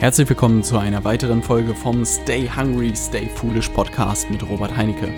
Herzlich 0.00 0.30
willkommen 0.30 0.62
zu 0.62 0.78
einer 0.78 1.04
weiteren 1.04 1.42
Folge 1.42 1.74
vom 1.74 2.06
Stay 2.06 2.48
Hungry, 2.48 2.96
Stay 2.96 3.28
Foolish 3.34 3.68
Podcast 3.68 4.30
mit 4.30 4.42
Robert 4.48 4.74
Heinecke. 4.74 5.12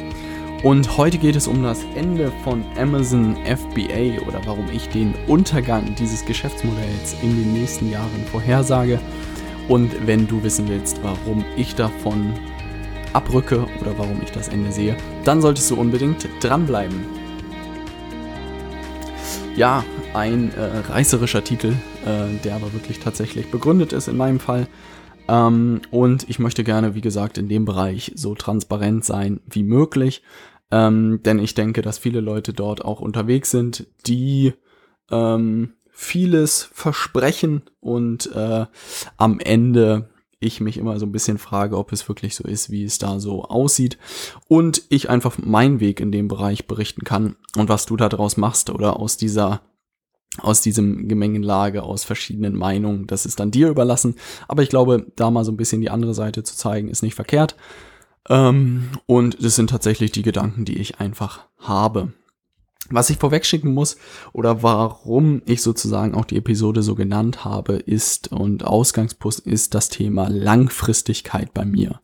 Und 0.65 0.97
heute 0.97 1.19
geht 1.19 1.37
es 1.37 1.47
um 1.47 1.63
das 1.63 1.85
Ende 1.95 2.33
von 2.43 2.65
Amazon 2.77 3.37
FBA 3.47 4.27
oder 4.27 4.41
warum 4.45 4.69
ich 4.73 4.89
den 4.89 5.15
Untergang 5.29 5.95
dieses 5.95 6.25
Geschäftsmodells 6.25 7.15
in 7.23 7.31
den 7.31 7.53
nächsten 7.53 7.93
Jahren 7.93 8.27
vorhersage. 8.33 8.99
Und 9.69 10.05
wenn 10.05 10.27
du 10.27 10.43
wissen 10.43 10.69
willst, 10.69 11.01
warum 11.05 11.45
ich 11.57 11.77
davon 11.77 12.33
abrücke 13.13 13.65
oder 13.81 13.97
warum 13.97 14.21
ich 14.21 14.33
das 14.33 14.49
Ende 14.49 14.73
sehe, 14.73 14.97
dann 15.23 15.41
solltest 15.41 15.71
du 15.71 15.77
unbedingt 15.77 16.29
dranbleiben. 16.41 17.07
Ja, 19.55 19.85
ein 20.13 20.53
äh, 20.55 20.79
reißerischer 20.91 21.45
Titel, 21.45 21.77
äh, 22.07 22.43
der 22.45 22.57
aber 22.57 22.73
wirklich 22.73 22.99
tatsächlich 23.01 23.51
begründet 23.51 23.93
ist 23.93 24.09
in 24.09 24.17
meinem 24.17 24.41
Fall. 24.41 24.69
Ähm, 25.29 25.81
und 25.91 26.29
ich 26.29 26.39
möchte 26.39 26.65
gerne, 26.65 26.95
wie 26.95 27.01
gesagt, 27.01 27.39
in 27.39 27.49
dem 27.49 27.65
Bereich 27.65 28.13
so 28.15 28.35
transparent 28.35 29.05
sein 29.05 29.41
wie 29.49 29.63
möglich. 29.63 30.23
Ähm, 30.71 31.21
denn 31.25 31.39
ich 31.39 31.55
denke, 31.55 31.83
dass 31.83 31.99
viele 31.99 32.21
Leute 32.21 32.53
dort 32.53 32.85
auch 32.85 33.01
unterwegs 33.01 33.51
sind, 33.51 33.87
die 34.07 34.55
ähm, 35.11 35.75
vieles 35.91 36.71
versprechen 36.73 37.63
und 37.81 38.35
äh, 38.35 38.67
am 39.19 39.39
Ende 39.39 40.09
ich 40.41 40.61
mich 40.61 40.77
immer 40.77 40.99
so 40.99 41.07
ein 41.07 41.13
bisschen 41.13 41.39
frage, 41.39 41.77
ob 41.77 41.93
es 41.93 42.09
wirklich 42.09 42.35
so 42.35 42.45
ist, 42.45 42.71
wie 42.71 42.85
es 42.85 42.99
da 42.99 43.21
so 43.21 43.45
aussieht. 43.45 43.99
Und 44.49 44.83
ich 44.89 45.09
einfach 45.09 45.39
meinen 45.39 45.79
Weg 45.79 46.01
in 46.01 46.11
dem 46.11 46.27
Bereich 46.27 46.67
berichten 46.67 47.05
kann 47.05 47.37
und 47.57 47.69
was 47.69 47.87
du 47.87 47.97
da 47.97 48.09
draus 48.09 48.37
machst 48.37 48.71
oder 48.71 48.99
aus 48.99 49.17
dieser 49.17 49.61
aus 50.39 50.61
diesem 50.63 51.09
Gemengenlage, 51.09 51.83
aus 51.83 52.05
verschiedenen 52.05 52.57
Meinungen. 52.57 53.07
Das 53.07 53.27
ist 53.27 53.41
dann 53.41 53.51
dir 53.51 53.69
überlassen. 53.69 54.17
Aber 54.49 54.63
ich 54.63 54.69
glaube, 54.69 55.07
da 55.17 55.31
mal 55.31 55.45
so 55.45 55.53
ein 55.53 55.57
bisschen 55.57 55.81
die 55.81 55.91
andere 55.91 56.15
Seite 56.15 56.43
zu 56.43 56.57
zeigen, 56.57 56.89
ist 56.89 57.03
nicht 57.03 57.15
verkehrt. 57.15 57.57
Ähm, 58.29 58.91
und 59.07 59.45
das 59.45 59.57
sind 59.57 59.71
tatsächlich 59.71 60.13
die 60.13 60.23
Gedanken, 60.23 60.65
die 60.65 60.79
ich 60.79 61.01
einfach 61.01 61.47
habe. 61.59 62.13
Was 62.91 63.11
ich 63.11 63.19
vorwegschicken 63.19 63.73
muss 63.73 63.97
oder 64.33 64.63
warum 64.63 65.43
ich 65.47 65.63
sozusagen 65.63 66.15
auch 66.15 66.25
die 66.25 66.37
Episode 66.37 66.83
so 66.83 66.95
genannt 66.95 67.45
habe, 67.45 67.75
ist 67.75 68.33
und 68.33 68.65
Ausgangspunkt 68.65 69.39
ist 69.41 69.75
das 69.75 69.89
Thema 69.89 70.29
Langfristigkeit 70.29 71.55
bei 71.55 71.65
mir. 71.65 72.01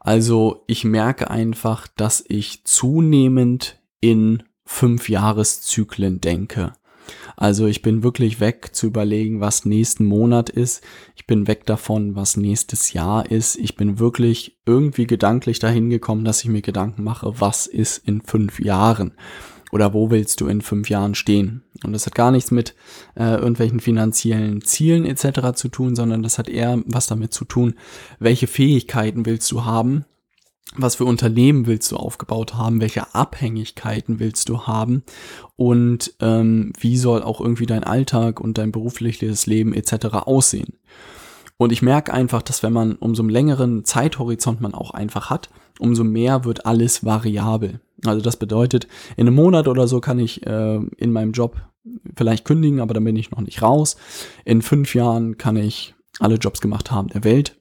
Also 0.00 0.64
ich 0.66 0.84
merke 0.84 1.30
einfach, 1.30 1.88
dass 1.88 2.24
ich 2.28 2.64
zunehmend 2.64 3.80
in 4.00 4.42
fünf 4.64 5.08
Jahreszyklen 5.08 6.20
denke. 6.20 6.74
Also 7.36 7.66
ich 7.66 7.82
bin 7.82 8.02
wirklich 8.02 8.40
weg 8.40 8.70
zu 8.72 8.86
überlegen, 8.86 9.40
was 9.40 9.64
nächsten 9.64 10.04
Monat 10.04 10.50
ist. 10.50 10.82
Ich 11.16 11.26
bin 11.26 11.46
weg 11.46 11.66
davon, 11.66 12.14
was 12.14 12.36
nächstes 12.36 12.92
Jahr 12.92 13.30
ist. 13.30 13.56
Ich 13.56 13.76
bin 13.76 13.98
wirklich 13.98 14.58
irgendwie 14.66 15.06
gedanklich 15.06 15.58
dahin 15.58 15.90
gekommen, 15.90 16.24
dass 16.24 16.42
ich 16.42 16.50
mir 16.50 16.62
Gedanken 16.62 17.02
mache, 17.02 17.40
was 17.40 17.66
ist 17.66 17.98
in 17.98 18.20
fünf 18.22 18.60
Jahren 18.60 19.12
oder 19.74 19.92
wo 19.92 20.08
willst 20.10 20.40
du 20.40 20.46
in 20.46 20.60
fünf 20.60 20.88
Jahren 20.88 21.16
stehen. 21.16 21.64
Und 21.82 21.92
das 21.92 22.06
hat 22.06 22.14
gar 22.14 22.30
nichts 22.30 22.52
mit 22.52 22.76
äh, 23.16 23.34
irgendwelchen 23.34 23.80
finanziellen 23.80 24.62
Zielen 24.62 25.04
etc. 25.04 25.56
zu 25.56 25.68
tun, 25.68 25.96
sondern 25.96 26.22
das 26.22 26.38
hat 26.38 26.48
eher 26.48 26.80
was 26.86 27.08
damit 27.08 27.32
zu 27.34 27.44
tun, 27.44 27.74
welche 28.20 28.46
Fähigkeiten 28.46 29.26
willst 29.26 29.50
du 29.50 29.64
haben, 29.64 30.04
was 30.76 30.96
für 30.96 31.04
Unternehmen 31.04 31.66
willst 31.66 31.92
du 31.92 31.96
aufgebaut 31.96 32.54
haben, 32.54 32.80
welche 32.80 33.14
Abhängigkeiten 33.14 34.18
willst 34.18 34.48
du 34.48 34.62
haben 34.66 35.02
und 35.56 36.14
ähm, 36.20 36.72
wie 36.78 36.96
soll 36.96 37.22
auch 37.22 37.40
irgendwie 37.40 37.66
dein 37.66 37.84
Alltag 37.84 38.40
und 38.40 38.58
dein 38.58 38.72
berufliches 38.72 39.46
Leben 39.46 39.74
etc. 39.74 40.06
aussehen. 40.24 40.74
Und 41.56 41.70
ich 41.70 41.82
merke 41.82 42.12
einfach, 42.12 42.42
dass 42.42 42.62
wenn 42.62 42.72
man 42.72 42.96
umso 42.96 43.22
längeren 43.22 43.84
Zeithorizont 43.84 44.60
man 44.60 44.74
auch 44.74 44.90
einfach 44.90 45.30
hat, 45.30 45.50
umso 45.78 46.02
mehr 46.02 46.44
wird 46.44 46.66
alles 46.66 47.04
variabel. 47.04 47.80
Also 48.04 48.20
das 48.20 48.36
bedeutet, 48.36 48.88
in 49.16 49.26
einem 49.26 49.36
Monat 49.36 49.68
oder 49.68 49.86
so 49.86 50.00
kann 50.00 50.18
ich 50.18 50.44
äh, 50.46 50.80
in 50.96 51.12
meinem 51.12 51.32
Job 51.32 51.56
vielleicht 52.16 52.44
kündigen, 52.44 52.80
aber 52.80 52.94
dann 52.94 53.04
bin 53.04 53.16
ich 53.16 53.30
noch 53.30 53.40
nicht 53.40 53.62
raus. 53.62 53.96
In 54.44 54.62
fünf 54.62 54.94
Jahren 54.94 55.38
kann 55.38 55.56
ich 55.56 55.94
alle 56.18 56.36
Jobs 56.36 56.60
gemacht 56.60 56.90
haben 56.90 57.08
der 57.08 57.24
Welt. 57.24 57.56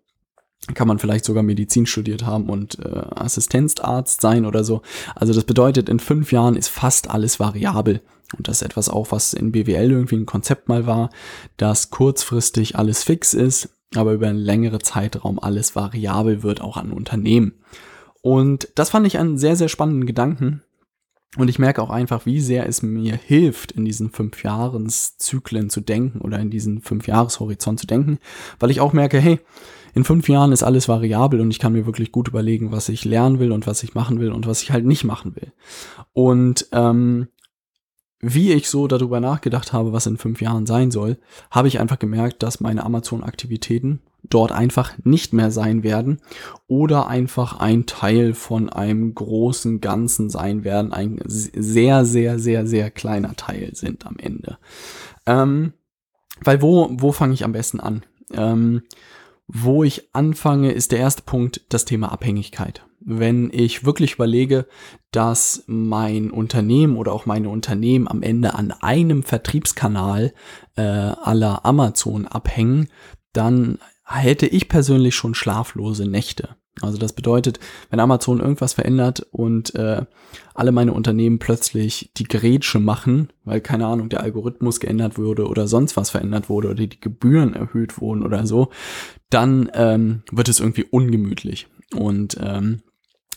Kann 0.73 0.87
man 0.87 0.99
vielleicht 0.99 1.25
sogar 1.25 1.43
Medizin 1.43 1.85
studiert 1.85 2.25
haben 2.25 2.49
und 2.49 2.79
äh, 2.79 2.87
Assistenzarzt 3.15 4.21
sein 4.21 4.45
oder 4.45 4.63
so. 4.63 4.81
Also 5.13 5.33
das 5.33 5.43
bedeutet, 5.43 5.89
in 5.89 5.99
fünf 5.99 6.31
Jahren 6.31 6.55
ist 6.55 6.69
fast 6.69 7.09
alles 7.09 7.39
variabel. 7.39 8.01
Und 8.37 8.47
das 8.47 8.57
ist 8.57 8.63
etwas 8.63 8.89
auch, 8.89 9.11
was 9.11 9.33
in 9.33 9.51
BWL 9.51 9.91
irgendwie 9.91 10.15
ein 10.15 10.25
Konzept 10.25 10.69
mal 10.69 10.87
war, 10.87 11.09
dass 11.57 11.89
kurzfristig 11.89 12.77
alles 12.77 13.03
fix 13.03 13.33
ist, 13.33 13.69
aber 13.93 14.13
über 14.13 14.27
einen 14.27 14.39
längeren 14.39 14.81
Zeitraum 14.81 15.37
alles 15.39 15.75
variabel 15.75 16.43
wird, 16.43 16.61
auch 16.61 16.77
an 16.77 16.91
Unternehmen. 16.91 17.53
Und 18.21 18.69
das 18.75 18.89
fand 18.89 19.05
ich 19.05 19.17
einen 19.17 19.37
sehr, 19.37 19.55
sehr 19.55 19.69
spannenden 19.69 20.05
Gedanken. 20.05 20.63
Und 21.35 21.49
ich 21.49 21.59
merke 21.59 21.81
auch 21.81 21.89
einfach, 21.89 22.25
wie 22.25 22.39
sehr 22.39 22.67
es 22.67 22.83
mir 22.83 23.15
hilft, 23.15 23.71
in 23.71 23.85
diesen 23.85 24.11
fünf 24.11 24.43
Jahreszyklen 24.43 25.69
zu 25.69 25.81
denken 25.81 26.21
oder 26.21 26.39
in 26.39 26.51
diesen 26.51 26.81
fünf 26.81 27.07
Jahreshorizont 27.07 27.79
zu 27.79 27.87
denken, 27.87 28.19
weil 28.59 28.69
ich 28.69 28.81
auch 28.81 28.93
merke, 28.93 29.19
hey, 29.19 29.39
in 29.93 30.03
fünf 30.03 30.27
Jahren 30.27 30.51
ist 30.51 30.63
alles 30.63 30.87
variabel 30.87 31.41
und 31.41 31.51
ich 31.51 31.59
kann 31.59 31.73
mir 31.73 31.85
wirklich 31.85 32.11
gut 32.11 32.27
überlegen, 32.27 32.71
was 32.71 32.89
ich 32.89 33.05
lernen 33.05 33.39
will 33.39 33.51
und 33.51 33.67
was 33.67 33.83
ich 33.83 33.93
machen 33.93 34.19
will 34.19 34.31
und 34.31 34.47
was 34.47 34.63
ich 34.63 34.71
halt 34.71 34.85
nicht 34.85 35.03
machen 35.03 35.35
will. 35.35 35.51
Und 36.13 36.67
ähm, 36.71 37.27
wie 38.19 38.53
ich 38.53 38.69
so 38.69 38.87
darüber 38.87 39.19
nachgedacht 39.19 39.73
habe, 39.73 39.91
was 39.91 40.07
in 40.07 40.17
fünf 40.17 40.41
Jahren 40.41 40.65
sein 40.65 40.91
soll, 40.91 41.17
habe 41.51 41.67
ich 41.67 41.79
einfach 41.79 41.99
gemerkt, 41.99 42.41
dass 42.41 42.61
meine 42.61 42.83
Amazon-Aktivitäten 42.85 44.01
dort 44.23 44.53
einfach 44.53 44.93
nicht 45.03 45.33
mehr 45.33 45.51
sein 45.51 45.83
werden 45.83 46.21
oder 46.67 47.07
einfach 47.07 47.59
ein 47.59 47.85
Teil 47.85 48.33
von 48.33 48.69
einem 48.69 49.13
großen 49.13 49.81
Ganzen 49.81 50.29
sein 50.29 50.63
werden, 50.63 50.93
ein 50.93 51.19
sehr, 51.25 52.05
sehr, 52.05 52.39
sehr, 52.39 52.65
sehr 52.65 52.89
kleiner 52.89 53.35
Teil 53.35 53.71
sind 53.73 54.05
am 54.07 54.15
Ende. 54.17 54.57
Ähm, 55.25 55.73
weil 56.41 56.61
wo, 56.61 56.89
wo 56.91 57.11
fange 57.11 57.33
ich 57.33 57.43
am 57.43 57.51
besten 57.51 57.81
an? 57.81 58.03
Ähm, 58.31 58.83
wo 59.53 59.83
ich 59.83 60.09
anfange, 60.15 60.71
ist 60.71 60.91
der 60.91 60.99
erste 60.99 61.21
Punkt 61.21 61.61
das 61.69 61.85
Thema 61.85 62.11
Abhängigkeit. 62.11 62.83
Wenn 62.99 63.51
ich 63.53 63.85
wirklich 63.85 64.15
überlege, 64.15 64.65
dass 65.11 65.63
mein 65.67 66.31
Unternehmen 66.31 66.97
oder 66.97 67.11
auch 67.11 67.27
meine 67.27 67.49
Unternehmen 67.49 68.07
am 68.07 68.23
Ende 68.23 68.55
an 68.55 68.71
einem 68.71 69.21
Vertriebskanal 69.21 70.33
äh, 70.75 70.81
aller 70.81 71.65
Amazon 71.65 72.27
abhängen, 72.27 72.89
dann 73.31 73.77
hätte 74.05 74.47
ich 74.47 74.69
persönlich 74.69 75.15
schon 75.15 75.35
schlaflose 75.35 76.07
Nächte. 76.07 76.55
Also 76.81 76.97
das 76.97 77.13
bedeutet, 77.13 77.59
wenn 77.91 77.99
Amazon 77.99 78.39
irgendwas 78.39 78.73
verändert 78.73 79.27
und 79.31 79.75
äh, 79.75 80.05
alle 80.55 80.71
meine 80.71 80.93
Unternehmen 80.93 81.37
plötzlich 81.37 82.11
die 82.17 82.23
Grätsche 82.23 82.79
machen, 82.79 83.29
weil 83.43 83.61
keine 83.61 83.85
Ahnung, 83.85 84.09
der 84.09 84.21
Algorithmus 84.21 84.79
geändert 84.79 85.17
wurde 85.17 85.47
oder 85.47 85.67
sonst 85.67 85.95
was 85.97 86.09
verändert 86.09 86.49
wurde 86.49 86.69
oder 86.69 86.87
die 86.87 86.99
Gebühren 86.99 87.53
erhöht 87.53 88.01
wurden 88.01 88.23
oder 88.23 88.47
so, 88.47 88.69
dann 89.29 89.69
ähm, 89.75 90.23
wird 90.31 90.49
es 90.49 90.59
irgendwie 90.59 90.85
ungemütlich. 90.89 91.67
Und 91.95 92.37
ähm, 92.41 92.81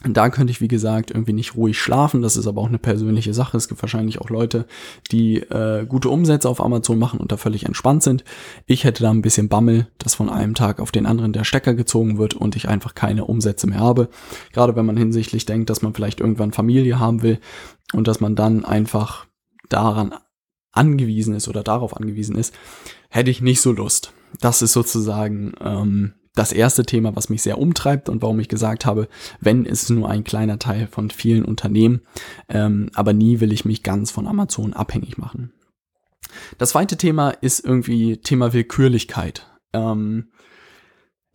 da 0.05 0.29
könnte 0.29 0.51
ich, 0.51 0.61
wie 0.61 0.69
gesagt, 0.69 1.11
irgendwie 1.11 1.33
nicht 1.33 1.57
ruhig 1.57 1.79
schlafen. 1.79 2.21
Das 2.21 2.37
ist 2.37 2.47
aber 2.47 2.61
auch 2.61 2.69
eine 2.69 2.79
persönliche 2.79 3.33
Sache. 3.33 3.57
Es 3.57 3.67
gibt 3.67 3.83
wahrscheinlich 3.83 4.21
auch 4.21 4.29
Leute, 4.29 4.67
die 5.11 5.39
äh, 5.39 5.87
gute 5.87 6.11
Umsätze 6.11 6.49
auf 6.49 6.63
Amazon 6.63 6.99
machen 6.99 7.19
und 7.19 7.33
da 7.33 7.37
völlig 7.37 7.65
entspannt 7.65 8.03
sind. 8.03 8.23
Ich 8.67 8.85
hätte 8.85 9.03
da 9.03 9.11
ein 9.11 9.23
bisschen 9.23 9.49
Bammel, 9.49 9.89
dass 9.99 10.15
von 10.15 10.29
einem 10.29 10.55
Tag 10.55 10.81
auf 10.81 10.93
den 10.93 11.07
anderen 11.07 11.33
der 11.33 11.45
Stecker 11.45 11.75
gezogen 11.75 12.19
wird 12.19 12.35
und 12.35 12.57
ich 12.57 12.69
einfach 12.69 12.95
keine 12.95 13.25
Umsätze 13.25 13.67
mehr 13.67 13.81
habe. 13.81 14.09
Gerade 14.53 14.77
wenn 14.77 14.87
man 14.87 14.99
hinsichtlich 14.99 15.47
denkt, 15.47 15.71
dass 15.71 15.83
man 15.83 15.95
vielleicht 15.95 16.21
irgendwann 16.21 16.53
Familie 16.53 17.01
haben 17.01 17.23
will 17.23 17.41
und 17.95 18.07
dass 18.07 18.21
man 18.21 18.37
dann 18.37 18.65
einfach 18.65 19.27
daran 19.71 20.15
angewiesen 20.73 21.35
ist 21.35 21.49
oder 21.49 21.63
darauf 21.63 21.97
angewiesen 21.97 22.37
ist, 22.37 22.55
hätte 23.09 23.31
ich 23.31 23.41
nicht 23.41 23.63
so 23.63 23.73
Lust. 23.73 24.13
Das 24.41 24.61
ist 24.61 24.73
sozusagen 24.73 25.55
ähm, 25.61 26.13
das 26.37 26.53
erste 26.53 26.85
Thema, 26.85 27.17
was 27.17 27.29
mich 27.29 27.43
sehr 27.43 27.59
umtreibt 27.59 28.09
und 28.09 28.23
warum 28.23 28.39
ich 28.39 28.49
gesagt 28.49 28.87
habe, 28.87 29.09
wenn 29.41 29.65
ist 29.65 29.91
nur 29.91 30.09
ein 30.09 30.23
kleiner 30.23 30.61
Teil 30.61 30.87
von 30.87 31.11
vielen 31.11 31.45
Unternehmen, 31.45 32.03
ähm, 32.49 32.91
aber 32.95 33.13
nie 33.13 33.41
will 33.41 33.53
ich 33.53 33.65
mich 33.65 33.83
ganz 33.83 34.13
von 34.13 34.29
Amazon 34.29 34.73
abhängig 34.73 35.19
machen. 35.19 35.53
Das 36.59 36.71
zweite 36.71 36.97
Thema 36.97 37.31
ist 37.31 37.65
irgendwie 37.65 38.19
Thema 38.19 38.53
Willkürlichkeit. 38.53 39.47
Ähm, 39.73 40.29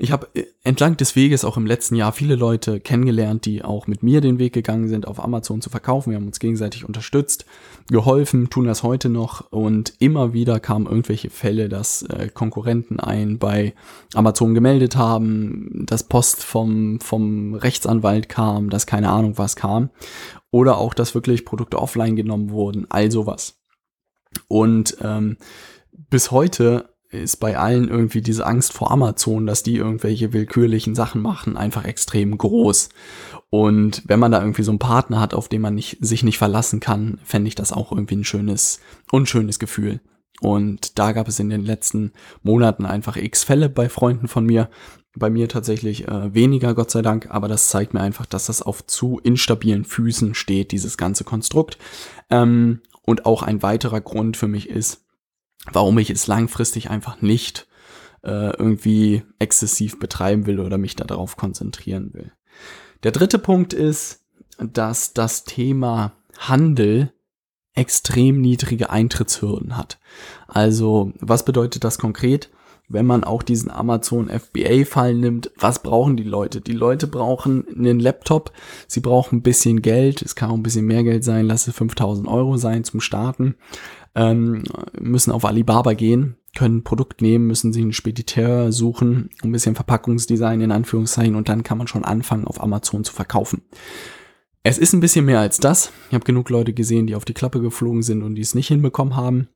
ich 0.01 0.11
habe 0.11 0.27
äh, 0.33 0.45
entlang 0.63 0.97
des 0.97 1.15
Weges 1.15 1.45
auch 1.45 1.57
im 1.57 1.67
letzten 1.67 1.95
Jahr 1.95 2.11
viele 2.11 2.35
Leute 2.35 2.79
kennengelernt, 2.79 3.45
die 3.45 3.63
auch 3.63 3.85
mit 3.85 4.01
mir 4.01 4.19
den 4.19 4.39
Weg 4.39 4.53
gegangen 4.53 4.89
sind, 4.89 5.07
auf 5.07 5.23
Amazon 5.23 5.61
zu 5.61 5.69
verkaufen. 5.69 6.09
Wir 6.09 6.17
haben 6.17 6.25
uns 6.25 6.39
gegenseitig 6.39 6.85
unterstützt, 6.85 7.45
geholfen, 7.87 8.49
tun 8.49 8.65
das 8.65 8.81
heute 8.81 9.09
noch 9.09 9.51
und 9.51 9.93
immer 9.99 10.33
wieder 10.33 10.59
kamen 10.59 10.87
irgendwelche 10.87 11.29
Fälle, 11.29 11.69
dass 11.69 12.01
äh, 12.01 12.29
Konkurrenten 12.33 12.99
ein 12.99 13.37
bei 13.37 13.75
Amazon 14.15 14.55
gemeldet 14.55 14.95
haben, 14.95 15.85
dass 15.85 16.07
Post 16.07 16.43
vom, 16.43 16.99
vom 16.99 17.53
Rechtsanwalt 17.53 18.27
kam, 18.27 18.71
dass 18.71 18.87
keine 18.87 19.09
Ahnung 19.09 19.37
was 19.37 19.55
kam 19.55 19.91
oder 20.49 20.79
auch, 20.79 20.95
dass 20.95 21.13
wirklich 21.13 21.45
Produkte 21.45 21.77
offline 21.77 22.15
genommen 22.15 22.49
wurden, 22.49 22.87
all 22.89 23.11
sowas. 23.11 23.61
Und 24.47 24.97
ähm, 25.01 25.37
bis 25.91 26.31
heute 26.31 26.90
ist 27.11 27.37
bei 27.37 27.57
allen 27.57 27.89
irgendwie 27.89 28.21
diese 28.21 28.45
Angst 28.45 28.73
vor 28.73 28.91
Amazon, 28.91 29.45
dass 29.45 29.63
die 29.63 29.75
irgendwelche 29.75 30.33
willkürlichen 30.33 30.95
Sachen 30.95 31.21
machen, 31.21 31.57
einfach 31.57 31.83
extrem 31.85 32.37
groß. 32.37 32.89
Und 33.49 34.03
wenn 34.05 34.19
man 34.19 34.31
da 34.31 34.39
irgendwie 34.39 34.63
so 34.63 34.71
einen 34.71 34.79
Partner 34.79 35.19
hat, 35.19 35.33
auf 35.33 35.49
den 35.49 35.61
man 35.61 35.75
nicht, 35.75 35.97
sich 35.99 36.23
nicht 36.23 36.37
verlassen 36.37 36.79
kann, 36.79 37.19
fände 37.23 37.49
ich 37.49 37.55
das 37.55 37.73
auch 37.73 37.91
irgendwie 37.91 38.15
ein 38.15 38.23
schönes, 38.23 38.79
unschönes 39.11 39.59
Gefühl. 39.59 39.99
Und 40.39 40.97
da 40.97 41.11
gab 41.11 41.27
es 41.27 41.39
in 41.39 41.49
den 41.49 41.63
letzten 41.63 42.13
Monaten 42.41 42.85
einfach 42.85 43.17
x 43.17 43.43
Fälle 43.43 43.69
bei 43.69 43.89
Freunden 43.89 44.27
von 44.27 44.45
mir. 44.45 44.69
Bei 45.13 45.29
mir 45.29 45.49
tatsächlich 45.49 46.07
äh, 46.07 46.33
weniger, 46.33 46.73
Gott 46.73 46.89
sei 46.89 47.01
Dank, 47.01 47.27
aber 47.29 47.49
das 47.49 47.67
zeigt 47.67 47.93
mir 47.93 47.99
einfach, 47.99 48.25
dass 48.25 48.45
das 48.45 48.61
auf 48.61 48.87
zu 48.87 49.19
instabilen 49.21 49.83
Füßen 49.83 50.33
steht, 50.33 50.71
dieses 50.71 50.97
ganze 50.97 51.25
Konstrukt. 51.25 51.77
Ähm, 52.29 52.79
und 53.03 53.25
auch 53.25 53.43
ein 53.43 53.61
weiterer 53.61 53.99
Grund 53.99 54.37
für 54.37 54.47
mich 54.47 54.69
ist, 54.69 55.03
warum 55.71 55.97
ich 55.97 56.09
es 56.09 56.27
langfristig 56.27 56.89
einfach 56.89 57.21
nicht 57.21 57.67
äh, 58.23 58.55
irgendwie 58.57 59.23
exzessiv 59.39 59.99
betreiben 59.99 60.45
will 60.45 60.59
oder 60.59 60.77
mich 60.77 60.95
darauf 60.95 61.37
konzentrieren 61.37 62.13
will. 62.13 62.31
Der 63.03 63.11
dritte 63.11 63.39
Punkt 63.39 63.73
ist, 63.73 64.23
dass 64.57 65.13
das 65.13 65.43
Thema 65.43 66.13
Handel 66.37 67.11
extrem 67.73 68.41
niedrige 68.41 68.89
Eintrittshürden 68.89 69.77
hat. 69.77 69.99
Also, 70.47 71.13
was 71.19 71.45
bedeutet 71.45 71.83
das 71.83 71.97
konkret? 71.97 72.49
Wenn 72.89 73.05
man 73.05 73.23
auch 73.23 73.41
diesen 73.41 73.71
Amazon 73.71 74.27
FBA-Fall 74.27 75.13
nimmt, 75.13 75.49
was 75.57 75.81
brauchen 75.81 76.17
die 76.17 76.25
Leute? 76.25 76.59
Die 76.59 76.73
Leute 76.73 77.07
brauchen 77.07 77.65
einen 77.69 78.01
Laptop, 78.01 78.51
sie 78.87 78.99
brauchen 78.99 79.37
ein 79.37 79.41
bisschen 79.43 79.81
Geld, 79.81 80.21
es 80.21 80.35
kann 80.35 80.51
auch 80.51 80.55
ein 80.55 80.63
bisschen 80.63 80.85
mehr 80.85 81.03
Geld 81.05 81.23
sein, 81.23 81.47
lass 81.47 81.67
es 81.67 81.75
5000 81.75 82.27
Euro 82.27 82.57
sein 82.57 82.83
zum 82.83 82.99
Starten, 82.99 83.55
ähm, 84.15 84.63
müssen 84.99 85.31
auf 85.31 85.45
Alibaba 85.45 85.93
gehen, 85.93 86.35
können 86.55 86.77
ein 86.77 86.83
Produkt 86.83 87.21
nehmen, 87.21 87.47
müssen 87.47 87.71
sich 87.71 87.81
einen 87.81 87.93
Spediteur 87.93 88.71
suchen, 88.71 89.29
ein 89.41 89.51
bisschen 89.51 89.75
Verpackungsdesign 89.75 90.61
in 90.61 90.71
Anführungszeichen 90.71 91.35
und 91.35 91.49
dann 91.49 91.63
kann 91.63 91.77
man 91.77 91.87
schon 91.87 92.03
anfangen, 92.03 92.45
auf 92.45 92.61
Amazon 92.61 93.03
zu 93.03 93.13
verkaufen. 93.13 93.61
Es 94.63 94.77
ist 94.77 94.93
ein 94.93 94.99
bisschen 94.99 95.25
mehr 95.25 95.39
als 95.39 95.57
das. 95.57 95.91
Ich 96.09 96.13
habe 96.13 96.25
genug 96.25 96.49
Leute 96.49 96.73
gesehen, 96.73 97.07
die 97.07 97.15
auf 97.15 97.25
die 97.25 97.33
Klappe 97.33 97.61
geflogen 97.61 98.03
sind 98.03 98.21
und 98.21 98.35
die 98.35 98.41
es 98.41 98.53
nicht 98.53 98.67
hinbekommen 98.67 99.15
haben. 99.15 99.47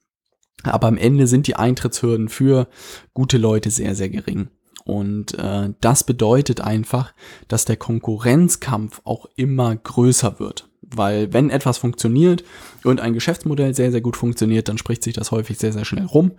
Aber 0.63 0.87
am 0.87 0.97
Ende 0.97 1.27
sind 1.27 1.47
die 1.47 1.55
Eintrittshürden 1.55 2.29
für 2.29 2.67
gute 3.13 3.37
Leute 3.37 3.69
sehr, 3.69 3.93
sehr 3.93 4.09
gering. 4.09 4.49
Und 4.83 5.37
äh, 5.39 5.69
das 5.81 6.03
bedeutet 6.03 6.61
einfach, 6.61 7.13
dass 7.47 7.65
der 7.65 7.77
Konkurrenzkampf 7.77 9.01
auch 9.03 9.25
immer 9.35 9.75
größer 9.75 10.39
wird. 10.39 10.69
Weil 10.81 11.33
wenn 11.33 11.49
etwas 11.49 11.79
funktioniert 11.79 12.43
und 12.83 12.99
ein 12.99 13.13
Geschäftsmodell 13.13 13.73
sehr, 13.73 13.91
sehr 13.91 14.01
gut 14.01 14.15
funktioniert, 14.15 14.69
dann 14.69 14.77
spricht 14.77 15.03
sich 15.03 15.15
das 15.15 15.31
häufig 15.31 15.57
sehr, 15.57 15.73
sehr 15.73 15.85
schnell 15.85 16.05
rum. 16.05 16.33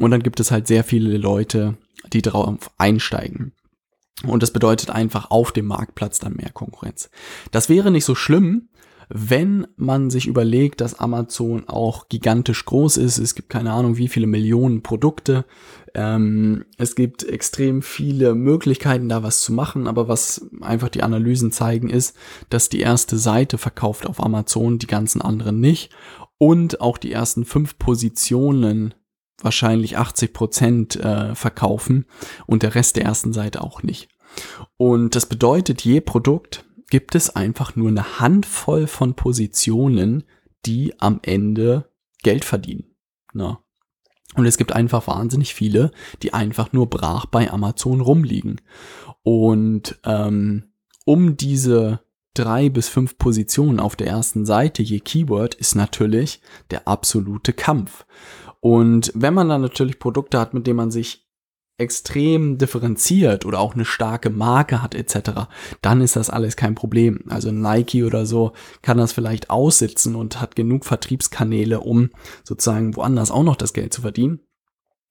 Und 0.00 0.10
dann 0.10 0.22
gibt 0.22 0.40
es 0.40 0.50
halt 0.50 0.66
sehr 0.66 0.82
viele 0.82 1.16
Leute, 1.16 1.76
die 2.12 2.22
darauf 2.22 2.70
einsteigen. 2.78 3.52
Und 4.26 4.42
das 4.42 4.52
bedeutet 4.52 4.90
einfach 4.90 5.30
auf 5.30 5.52
dem 5.52 5.66
Marktplatz 5.66 6.18
dann 6.18 6.34
mehr 6.34 6.50
Konkurrenz. 6.50 7.10
Das 7.50 7.68
wäre 7.68 7.90
nicht 7.90 8.04
so 8.04 8.14
schlimm, 8.14 8.68
wenn 9.08 9.66
man 9.76 10.10
sich 10.10 10.26
überlegt, 10.26 10.80
dass 10.80 10.98
Amazon 10.98 11.68
auch 11.68 12.08
gigantisch 12.08 12.64
groß 12.64 12.96
ist. 12.96 13.18
Es 13.18 13.34
gibt 13.34 13.50
keine 13.50 13.72
Ahnung, 13.72 13.96
wie 13.96 14.08
viele 14.08 14.26
Millionen 14.26 14.82
Produkte. 14.82 15.44
Ähm, 15.94 16.64
es 16.78 16.94
gibt 16.94 17.22
extrem 17.24 17.82
viele 17.82 18.34
Möglichkeiten, 18.34 19.08
da 19.08 19.22
was 19.22 19.40
zu 19.40 19.52
machen. 19.52 19.86
Aber 19.86 20.08
was 20.08 20.46
einfach 20.60 20.88
die 20.88 21.02
Analysen 21.02 21.52
zeigen, 21.52 21.90
ist, 21.90 22.16
dass 22.50 22.68
die 22.68 22.80
erste 22.80 23.18
Seite 23.18 23.58
verkauft 23.58 24.06
auf 24.06 24.22
Amazon, 24.22 24.78
die 24.78 24.86
ganzen 24.86 25.22
anderen 25.22 25.60
nicht. 25.60 25.90
Und 26.38 26.80
auch 26.80 26.98
die 26.98 27.12
ersten 27.12 27.44
fünf 27.44 27.78
Positionen 27.78 28.94
wahrscheinlich 29.40 29.98
80 29.98 30.32
Prozent 30.32 30.96
äh, 30.96 31.34
verkaufen 31.34 32.06
und 32.46 32.62
der 32.62 32.74
Rest 32.74 32.96
der 32.96 33.04
ersten 33.04 33.32
Seite 33.32 33.62
auch 33.62 33.82
nicht. 33.82 34.08
Und 34.76 35.14
das 35.14 35.26
bedeutet, 35.26 35.82
je 35.82 36.00
Produkt 36.00 36.64
gibt 36.94 37.16
es 37.16 37.28
einfach 37.28 37.74
nur 37.74 37.88
eine 37.88 38.20
Handvoll 38.20 38.86
von 38.86 39.14
Positionen, 39.14 40.22
die 40.64 40.94
am 41.00 41.18
Ende 41.22 41.90
Geld 42.22 42.44
verdienen. 42.44 42.84
Na. 43.32 43.64
Und 44.36 44.46
es 44.46 44.58
gibt 44.58 44.70
einfach 44.70 45.08
wahnsinnig 45.08 45.54
viele, 45.54 45.90
die 46.22 46.32
einfach 46.34 46.72
nur 46.72 46.88
brach 46.88 47.26
bei 47.26 47.50
Amazon 47.50 48.00
rumliegen. 48.00 48.60
Und 49.24 49.98
ähm, 50.04 50.70
um 51.04 51.36
diese 51.36 51.98
drei 52.32 52.68
bis 52.68 52.88
fünf 52.88 53.18
Positionen 53.18 53.80
auf 53.80 53.96
der 53.96 54.06
ersten 54.06 54.46
Seite 54.46 54.80
je 54.84 55.00
Keyword 55.00 55.56
ist 55.56 55.74
natürlich 55.74 56.42
der 56.70 56.86
absolute 56.86 57.52
Kampf. 57.52 58.06
Und 58.60 59.10
wenn 59.16 59.34
man 59.34 59.48
dann 59.48 59.62
natürlich 59.62 59.98
Produkte 59.98 60.38
hat, 60.38 60.54
mit 60.54 60.68
denen 60.68 60.76
man 60.76 60.92
sich 60.92 61.23
extrem 61.76 62.56
differenziert 62.56 63.44
oder 63.44 63.58
auch 63.58 63.74
eine 63.74 63.84
starke 63.84 64.30
Marke 64.30 64.82
hat 64.82 64.94
etc., 64.94 65.48
dann 65.82 66.00
ist 66.00 66.16
das 66.16 66.30
alles 66.30 66.56
kein 66.56 66.74
Problem. 66.74 67.24
Also 67.28 67.50
Nike 67.50 68.04
oder 68.04 68.26
so 68.26 68.52
kann 68.82 68.96
das 68.96 69.12
vielleicht 69.12 69.50
aussitzen 69.50 70.14
und 70.14 70.40
hat 70.40 70.56
genug 70.56 70.84
Vertriebskanäle, 70.84 71.80
um 71.80 72.10
sozusagen 72.44 72.94
woanders 72.96 73.30
auch 73.30 73.42
noch 73.42 73.56
das 73.56 73.72
Geld 73.72 73.92
zu 73.92 74.02
verdienen. 74.02 74.40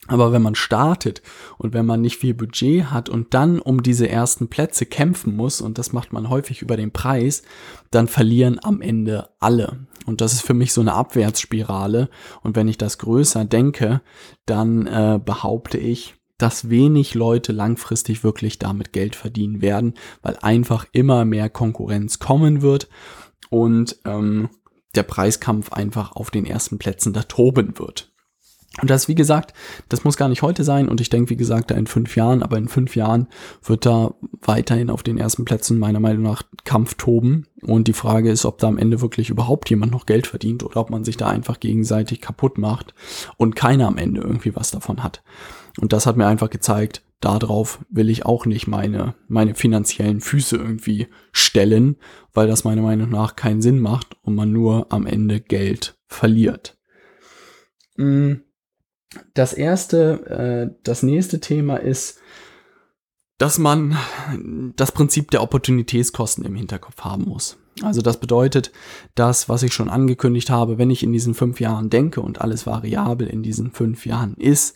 Aber 0.07 0.33
wenn 0.33 0.41
man 0.41 0.55
startet 0.55 1.21
und 1.57 1.73
wenn 1.73 1.85
man 1.85 2.01
nicht 2.01 2.17
viel 2.17 2.33
Budget 2.33 2.85
hat 2.85 3.07
und 3.07 3.33
dann 3.33 3.59
um 3.59 3.83
diese 3.83 4.09
ersten 4.09 4.49
Plätze 4.49 4.85
kämpfen 4.85 5.35
muss, 5.35 5.61
und 5.61 5.77
das 5.77 5.93
macht 5.93 6.11
man 6.11 6.29
häufig 6.29 6.61
über 6.61 6.75
den 6.75 6.91
Preis, 6.91 7.43
dann 7.89 8.09
verlieren 8.09 8.59
am 8.61 8.81
Ende 8.81 9.29
alle. 9.39 9.87
Und 10.05 10.19
das 10.19 10.33
ist 10.33 10.41
für 10.41 10.53
mich 10.53 10.73
so 10.73 10.81
eine 10.81 10.93
Abwärtsspirale. 10.93 12.09
Und 12.41 12.57
wenn 12.57 12.67
ich 12.67 12.77
das 12.77 12.97
größer 12.97 13.45
denke, 13.45 14.01
dann 14.45 14.87
äh, 14.87 15.21
behaupte 15.23 15.77
ich, 15.77 16.15
dass 16.43 16.69
wenig 16.69 17.13
Leute 17.13 17.53
langfristig 17.53 18.21
wirklich 18.21 18.59
damit 18.59 18.91
Geld 18.91 19.15
verdienen 19.15 19.61
werden, 19.61 19.93
weil 20.21 20.35
einfach 20.41 20.85
immer 20.91 21.23
mehr 21.23 21.49
Konkurrenz 21.49 22.19
kommen 22.19 22.61
wird 22.61 22.89
und 23.49 23.97
ähm, 24.03 24.49
der 24.93 25.03
Preiskampf 25.03 25.71
einfach 25.71 26.11
auf 26.11 26.31
den 26.31 26.45
ersten 26.45 26.79
Plätzen 26.79 27.13
da 27.13 27.23
toben 27.23 27.79
wird. 27.79 28.11
Und 28.81 28.89
das, 28.89 29.07
wie 29.07 29.15
gesagt, 29.15 29.53
das 29.87 30.03
muss 30.03 30.17
gar 30.17 30.27
nicht 30.27 30.41
heute 30.41 30.65
sein. 30.65 30.89
Und 30.89 30.99
ich 30.99 31.09
denke, 31.09 31.29
wie 31.29 31.37
gesagt, 31.37 31.71
da 31.71 31.75
in 31.75 31.85
fünf 31.87 32.15
Jahren, 32.17 32.41
aber 32.41 32.57
in 32.57 32.67
fünf 32.67 32.95
Jahren 32.95 33.27
wird 33.63 33.85
da 33.85 34.15
weiterhin 34.41 34.89
auf 34.89 35.03
den 35.03 35.19
ersten 35.19 35.45
Plätzen 35.45 35.77
meiner 35.77 35.99
Meinung 35.99 36.23
nach 36.23 36.41
Kampf 36.65 36.95
toben. 36.95 37.45
Und 37.61 37.87
die 37.87 37.93
Frage 37.93 38.31
ist, 38.31 38.45
ob 38.45 38.57
da 38.57 38.67
am 38.67 38.79
Ende 38.79 38.99
wirklich 38.99 39.29
überhaupt 39.29 39.69
jemand 39.69 39.91
noch 39.91 40.07
Geld 40.07 40.27
verdient 40.27 40.63
oder 40.63 40.77
ob 40.77 40.89
man 40.89 41.03
sich 41.03 41.15
da 41.17 41.29
einfach 41.29 41.59
gegenseitig 41.59 42.19
kaputt 42.19 42.57
macht 42.57 42.95
und 43.37 43.55
keiner 43.55 43.87
am 43.87 43.97
Ende 43.97 44.21
irgendwie 44.21 44.55
was 44.55 44.71
davon 44.71 45.03
hat. 45.03 45.23
Und 45.79 45.93
das 45.93 46.05
hat 46.05 46.17
mir 46.17 46.27
einfach 46.27 46.49
gezeigt, 46.49 47.03
darauf 47.19 47.79
will 47.89 48.09
ich 48.09 48.25
auch 48.25 48.45
nicht 48.45 48.67
meine, 48.67 49.15
meine 49.27 49.55
finanziellen 49.55 50.21
Füße 50.21 50.57
irgendwie 50.57 51.07
stellen, 51.31 51.97
weil 52.33 52.47
das 52.47 52.63
meiner 52.63 52.81
Meinung 52.81 53.09
nach 53.09 53.35
keinen 53.35 53.61
Sinn 53.61 53.79
macht 53.79 54.17
und 54.21 54.35
man 54.35 54.51
nur 54.51 54.91
am 54.91 55.05
Ende 55.05 55.39
Geld 55.39 55.97
verliert. 56.07 56.77
Mm. 57.95 58.33
Das 59.35 59.53
erste, 59.53 60.71
äh, 60.71 60.75
das 60.83 61.03
nächste 61.03 61.39
Thema 61.39 61.77
ist, 61.77 62.19
dass 63.37 63.59
man 63.59 63.95
das 64.75 64.91
Prinzip 64.91 65.29
der 65.31 65.43
Opportunitätskosten 65.43 66.45
im 66.45 66.55
Hinterkopf 66.55 67.01
haben 67.01 67.25
muss. 67.25 67.57
Also 67.81 68.01
das 68.01 68.19
bedeutet, 68.19 68.71
dass, 69.15 69.49
was 69.49 69.63
ich 69.63 69.73
schon 69.73 69.89
angekündigt 69.89 70.49
habe, 70.49 70.77
wenn 70.77 70.91
ich 70.91 71.03
in 71.03 71.11
diesen 71.11 71.33
fünf 71.33 71.59
Jahren 71.59 71.89
denke 71.89 72.21
und 72.21 72.41
alles 72.41 72.67
variabel 72.67 73.27
in 73.27 73.41
diesen 73.41 73.71
fünf 73.71 74.05
Jahren 74.05 74.35
ist, 74.35 74.75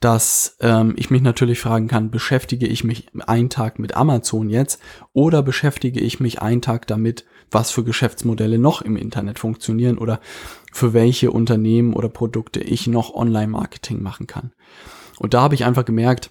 dass 0.00 0.56
ähm, 0.60 0.94
ich 0.96 1.10
mich 1.10 1.20
natürlich 1.20 1.60
fragen 1.60 1.86
kann, 1.86 2.10
beschäftige 2.10 2.66
ich 2.66 2.84
mich 2.84 3.08
einen 3.26 3.50
Tag 3.50 3.78
mit 3.78 3.94
Amazon 3.94 4.48
jetzt 4.48 4.80
oder 5.12 5.42
beschäftige 5.42 6.00
ich 6.00 6.20
mich 6.20 6.40
einen 6.40 6.62
Tag 6.62 6.86
damit, 6.86 7.26
was 7.50 7.70
für 7.70 7.84
Geschäftsmodelle 7.84 8.58
noch 8.58 8.80
im 8.80 8.96
Internet 8.96 9.38
funktionieren 9.38 9.98
oder 9.98 10.20
für 10.72 10.94
welche 10.94 11.30
Unternehmen 11.30 11.92
oder 11.92 12.08
Produkte 12.08 12.60
ich 12.60 12.86
noch 12.86 13.14
Online-Marketing 13.14 14.02
machen 14.02 14.26
kann. 14.26 14.52
Und 15.18 15.34
da 15.34 15.42
habe 15.42 15.54
ich 15.54 15.66
einfach 15.66 15.84
gemerkt, 15.84 16.30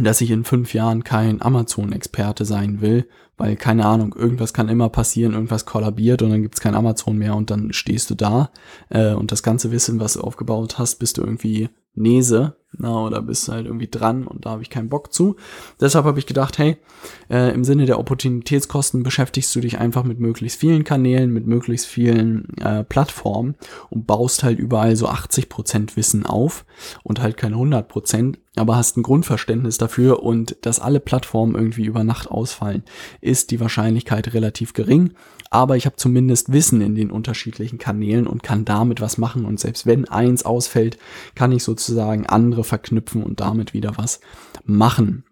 dass 0.00 0.20
ich 0.20 0.30
in 0.30 0.44
fünf 0.44 0.74
Jahren 0.74 1.02
kein 1.02 1.40
Amazon-Experte 1.40 2.44
sein 2.44 2.80
will, 2.80 3.08
weil 3.36 3.56
keine 3.56 3.86
Ahnung, 3.86 4.14
irgendwas 4.14 4.52
kann 4.52 4.68
immer 4.68 4.88
passieren, 4.88 5.32
irgendwas 5.32 5.64
kollabiert 5.64 6.22
und 6.22 6.30
dann 6.30 6.42
gibt's 6.42 6.60
kein 6.60 6.74
Amazon 6.74 7.16
mehr 7.16 7.34
und 7.34 7.50
dann 7.50 7.72
stehst 7.72 8.10
du 8.10 8.14
da 8.14 8.50
äh, 8.90 9.12
und 9.12 9.32
das 9.32 9.42
ganze 9.42 9.70
Wissen, 9.70 10.00
was 10.00 10.14
du 10.14 10.20
aufgebaut 10.20 10.78
hast, 10.78 10.96
bist 10.96 11.18
du 11.18 11.22
irgendwie 11.22 11.70
Nese 11.94 12.56
na, 12.76 13.04
oder 13.04 13.22
bist 13.22 13.48
halt 13.48 13.66
irgendwie 13.66 13.88
dran 13.88 14.26
und 14.26 14.44
da 14.44 14.50
habe 14.50 14.62
ich 14.62 14.70
keinen 14.70 14.88
Bock 14.88 15.12
zu. 15.12 15.36
Deshalb 15.80 16.04
habe 16.04 16.18
ich 16.18 16.26
gedacht, 16.26 16.58
hey, 16.58 16.76
äh, 17.30 17.52
im 17.54 17.64
Sinne 17.64 17.86
der 17.86 17.98
Opportunitätskosten 17.98 19.02
beschäftigst 19.02 19.54
du 19.56 19.60
dich 19.60 19.78
einfach 19.78 20.04
mit 20.04 20.20
möglichst 20.20 20.60
vielen 20.60 20.84
Kanälen, 20.84 21.32
mit 21.32 21.46
möglichst 21.46 21.86
vielen 21.86 22.56
äh, 22.58 22.84
Plattformen 22.84 23.54
und 23.88 24.06
baust 24.06 24.42
halt 24.42 24.58
überall 24.58 24.96
so 24.96 25.08
80% 25.08 25.96
Wissen 25.96 26.26
auf 26.26 26.66
und 27.02 27.20
halt 27.20 27.36
keine 27.36 27.56
100%, 27.56 28.36
aber 28.56 28.76
hast 28.76 28.96
ein 28.96 29.02
Grundverständnis 29.02 29.78
dafür 29.78 30.22
und 30.22 30.56
dass 30.62 30.80
alle 30.80 31.00
Plattformen 31.00 31.54
irgendwie 31.54 31.86
über 31.86 32.04
Nacht 32.04 32.30
ausfallen, 32.30 32.82
ist 33.20 33.50
die 33.50 33.60
Wahrscheinlichkeit 33.60 34.34
relativ 34.34 34.72
gering. 34.74 35.14
Aber 35.50 35.76
ich 35.76 35.86
habe 35.86 35.96
zumindest 35.96 36.52
Wissen 36.52 36.82
in 36.82 36.94
den 36.94 37.10
unterschiedlichen 37.10 37.78
Kanälen 37.78 38.26
und 38.26 38.42
kann 38.42 38.66
damit 38.66 39.00
was 39.00 39.16
machen 39.16 39.46
und 39.46 39.58
selbst 39.58 39.86
wenn 39.86 40.06
eins 40.06 40.44
ausfällt, 40.44 40.98
kann 41.34 41.52
ich 41.52 41.62
sozusagen 41.62 42.26
andere 42.26 42.57
andere 42.58 42.64
verknüpfen 42.64 43.22
und 43.22 43.40
damit 43.40 43.72
wieder 43.72 43.96
was 43.96 44.20
machen. 44.64 45.24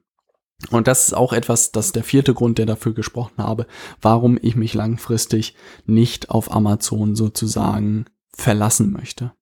Und 0.71 0.87
das 0.87 1.09
ist 1.09 1.15
auch 1.15 1.33
etwas, 1.33 1.73
das 1.73 1.87
ist 1.87 1.97
der 1.97 2.05
vierte 2.05 2.33
Grund, 2.33 2.59
der 2.59 2.67
dafür 2.67 2.95
gesprochen 2.95 3.43
habe, 3.43 3.67
warum 4.01 4.39
ich 4.41 4.57
mich 4.57 4.73
langfristig 4.73 5.55
nicht 5.85 6.31
auf 6.31 6.51
Amazon 6.51 7.15
sozusagen 7.15 8.07
verlassen 8.35 8.93
möchte. 8.93 9.33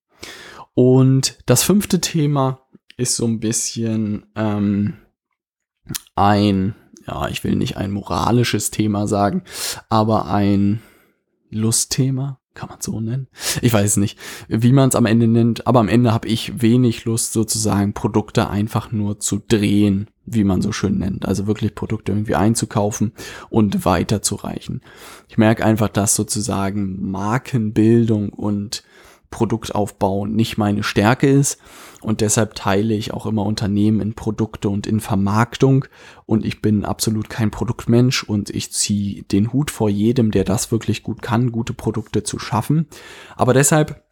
Und 0.73 1.37
das 1.45 1.63
fünfte 1.63 2.01
Thema 2.01 2.59
ist 2.97 3.15
so 3.15 3.25
ein 3.25 3.39
bisschen 3.39 4.25
ähm, 4.35 4.95
ein, 6.15 6.75
ja, 7.07 7.29
ich 7.29 7.43
will 7.43 7.55
nicht 7.55 7.77
ein 7.77 7.91
moralisches 7.91 8.71
Thema 8.71 9.07
sagen, 9.07 9.43
aber 9.87 10.27
ein 10.27 10.81
Lustthema, 11.49 12.41
kann 12.55 12.69
man 12.69 12.81
so 12.81 12.99
nennen? 12.99 13.27
Ich 13.61 13.71
weiß 13.71 13.97
nicht, 13.97 14.17
wie 14.47 14.71
man 14.71 14.89
es 14.89 14.95
am 14.95 15.05
Ende 15.05 15.27
nennt, 15.27 15.67
aber 15.67 15.79
am 15.79 15.89
Ende 15.89 16.13
habe 16.13 16.27
ich 16.27 16.61
wenig 16.61 17.05
Lust, 17.05 17.33
sozusagen 17.33 17.93
Produkte 17.93 18.49
einfach 18.49 18.91
nur 18.91 19.19
zu 19.19 19.41
drehen, 19.47 20.09
wie 20.25 20.43
man 20.43 20.61
so 20.61 20.71
schön 20.71 20.97
nennt. 20.97 21.27
Also 21.27 21.45
wirklich 21.45 21.75
Produkte 21.75 22.11
irgendwie 22.11 22.35
einzukaufen 22.35 23.11
und 23.49 23.85
weiterzureichen. 23.85 24.81
Ich 25.27 25.37
merke 25.37 25.63
einfach, 25.63 25.89
dass 25.89 26.15
sozusagen 26.15 27.11
Markenbildung 27.11 28.29
und 28.29 28.83
Produktaufbau 29.35 30.25
nicht 30.25 30.57
meine 30.57 30.81
Stärke 30.81 31.27
ist 31.27 31.59
und 32.01 32.21
deshalb 32.21 32.55
teile 32.55 32.93
ich 32.93 33.13
auch 33.13 33.25
immer 33.25 33.45
Unternehmen 33.45 33.99
in 33.99 34.13
Produkte 34.13 34.69
und 34.69 34.87
in 34.87 35.01
Vermarktung 35.01 35.83
und 36.25 36.45
ich 36.45 36.61
bin 36.61 36.85
absolut 36.85 37.29
kein 37.29 37.51
Produktmensch 37.51 38.23
und 38.23 38.49
ich 38.49 38.71
ziehe 38.71 39.23
den 39.23 39.51
Hut 39.51 39.71
vor 39.71 39.89
jedem, 39.89 40.31
der 40.31 40.45
das 40.45 40.71
wirklich 40.71 41.03
gut 41.03 41.21
kann, 41.21 41.51
gute 41.51 41.73
Produkte 41.73 42.23
zu 42.23 42.39
schaffen. 42.39 42.87
Aber 43.35 43.53
deshalb 43.53 44.05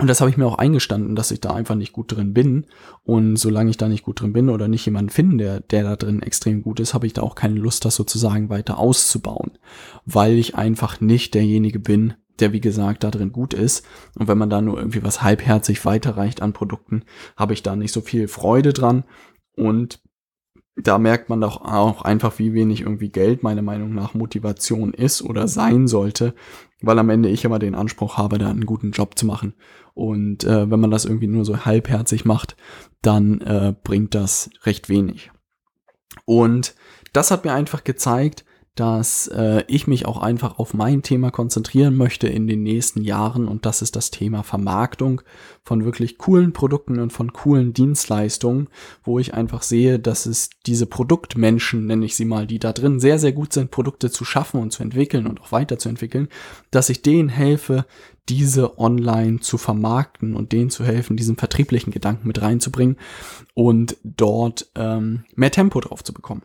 und 0.00 0.08
das 0.08 0.20
habe 0.20 0.28
ich 0.28 0.36
mir 0.36 0.46
auch 0.46 0.58
eingestanden, 0.58 1.14
dass 1.14 1.30
ich 1.30 1.40
da 1.40 1.50
einfach 1.54 1.76
nicht 1.76 1.92
gut 1.92 2.10
drin 2.10 2.34
bin. 2.34 2.66
Und 3.04 3.36
solange 3.36 3.70
ich 3.70 3.76
da 3.76 3.86
nicht 3.86 4.02
gut 4.02 4.20
drin 4.20 4.32
bin 4.32 4.48
oder 4.48 4.66
nicht 4.66 4.84
jemanden 4.84 5.10
finde, 5.10 5.36
der, 5.44 5.60
der 5.60 5.84
da 5.84 5.94
drin 5.94 6.20
extrem 6.20 6.62
gut 6.62 6.80
ist, 6.80 6.94
habe 6.94 7.06
ich 7.06 7.12
da 7.12 7.22
auch 7.22 7.36
keine 7.36 7.60
Lust, 7.60 7.84
das 7.84 7.94
sozusagen 7.94 8.48
weiter 8.48 8.78
auszubauen. 8.78 9.52
Weil 10.04 10.32
ich 10.32 10.56
einfach 10.56 11.00
nicht 11.00 11.34
derjenige 11.34 11.78
bin, 11.78 12.14
der 12.40 12.52
wie 12.52 12.60
gesagt 12.60 13.04
da 13.04 13.10
drin 13.10 13.32
gut 13.32 13.54
ist. 13.54 13.86
Und 14.18 14.28
wenn 14.28 14.38
man 14.38 14.50
da 14.50 14.60
nur 14.60 14.78
irgendwie 14.78 15.02
was 15.02 15.22
halbherzig 15.22 15.84
weiterreicht 15.84 16.42
an 16.42 16.52
Produkten, 16.52 17.04
habe 17.36 17.52
ich 17.52 17.62
da 17.62 17.76
nicht 17.76 17.92
so 17.92 18.00
viel 18.00 18.28
Freude 18.28 18.72
dran. 18.72 19.04
Und 19.56 20.00
da 20.76 20.98
merkt 20.98 21.28
man 21.28 21.40
doch 21.40 21.62
auch 21.62 22.02
einfach, 22.02 22.38
wie 22.38 22.52
wenig 22.52 22.80
irgendwie 22.80 23.08
Geld 23.08 23.42
meiner 23.42 23.62
Meinung 23.62 23.94
nach 23.94 24.14
Motivation 24.14 24.92
ist 24.92 25.22
oder 25.22 25.46
sein 25.46 25.86
sollte, 25.86 26.34
weil 26.82 26.98
am 26.98 27.10
Ende 27.10 27.28
ich 27.28 27.44
immer 27.44 27.60
den 27.60 27.76
Anspruch 27.76 28.18
habe, 28.18 28.38
da 28.38 28.50
einen 28.50 28.66
guten 28.66 28.90
Job 28.90 29.16
zu 29.16 29.26
machen. 29.26 29.54
Und 29.94 30.42
äh, 30.42 30.68
wenn 30.70 30.80
man 30.80 30.90
das 30.90 31.04
irgendwie 31.04 31.28
nur 31.28 31.44
so 31.44 31.64
halbherzig 31.64 32.24
macht, 32.24 32.56
dann 33.02 33.40
äh, 33.42 33.74
bringt 33.84 34.14
das 34.14 34.50
recht 34.64 34.88
wenig. 34.88 35.30
Und 36.24 36.74
das 37.12 37.30
hat 37.30 37.44
mir 37.44 37.52
einfach 37.52 37.84
gezeigt, 37.84 38.44
dass 38.74 39.28
äh, 39.28 39.62
ich 39.68 39.86
mich 39.86 40.04
auch 40.06 40.20
einfach 40.20 40.58
auf 40.58 40.74
mein 40.74 41.02
Thema 41.02 41.30
konzentrieren 41.30 41.96
möchte 41.96 42.26
in 42.26 42.48
den 42.48 42.62
nächsten 42.62 43.02
Jahren 43.02 43.46
und 43.46 43.66
das 43.66 43.82
ist 43.82 43.94
das 43.94 44.10
Thema 44.10 44.42
Vermarktung 44.42 45.22
von 45.62 45.84
wirklich 45.84 46.18
coolen 46.18 46.52
Produkten 46.52 46.98
und 46.98 47.12
von 47.12 47.32
coolen 47.32 47.72
Dienstleistungen, 47.72 48.68
wo 49.04 49.20
ich 49.20 49.32
einfach 49.32 49.62
sehe, 49.62 50.00
dass 50.00 50.26
es 50.26 50.50
diese 50.66 50.86
Produktmenschen, 50.86 51.86
nenne 51.86 52.04
ich 52.04 52.16
sie 52.16 52.24
mal, 52.24 52.46
die 52.48 52.58
da 52.58 52.72
drin 52.72 52.98
sehr, 52.98 53.20
sehr 53.20 53.32
gut 53.32 53.52
sind, 53.52 53.70
Produkte 53.70 54.10
zu 54.10 54.24
schaffen 54.24 54.60
und 54.60 54.72
zu 54.72 54.82
entwickeln 54.82 55.26
und 55.26 55.40
auch 55.40 55.52
weiterzuentwickeln, 55.52 56.28
dass 56.72 56.90
ich 56.90 57.02
denen 57.02 57.28
helfe, 57.28 57.86
diese 58.28 58.78
online 58.78 59.40
zu 59.40 59.58
vermarkten 59.58 60.34
und 60.34 60.52
denen 60.52 60.70
zu 60.70 60.84
helfen, 60.84 61.16
diesen 61.16 61.36
vertrieblichen 61.36 61.92
Gedanken 61.92 62.26
mit 62.26 62.40
reinzubringen 62.40 62.96
und 63.52 63.98
dort 64.02 64.70
ähm, 64.74 65.24
mehr 65.36 65.50
Tempo 65.50 65.80
drauf 65.80 66.02
zu 66.02 66.12
bekommen. 66.12 66.42